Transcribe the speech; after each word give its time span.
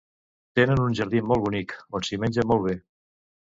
Tenen 0.59 0.81
un 0.85 0.95
jardí 1.01 1.21
molt 1.33 1.45
bonic 1.45 1.77
on 2.01 2.09
s'hi 2.09 2.21
menja 2.25 2.49
molt 2.53 2.69
bé. 2.71 2.77